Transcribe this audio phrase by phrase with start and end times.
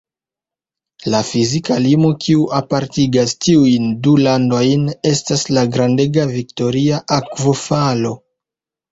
[1.15, 8.15] La fizika limo kiu apartigas tiujn du landojn estas la grandega Viktoria Akvofalo.